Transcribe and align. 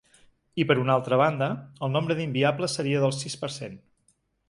I, 0.63 0.63
per 0.71 0.77
una 0.83 0.95
altra 1.01 1.19
banda, 1.23 1.51
el 1.89 1.93
nombre 1.99 2.19
d’inviables 2.23 2.81
seria 2.81 3.07
del 3.07 3.17
sis 3.23 3.41
per 3.45 3.55
cent. 3.63 3.81